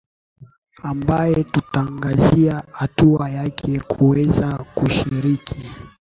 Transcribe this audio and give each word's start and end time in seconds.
ambaye 0.83 1.43
tutangazia 1.43 2.63
hatua 2.71 3.29
yake 3.29 3.79
kuweza 3.79 4.57
kushiriki 4.57 5.69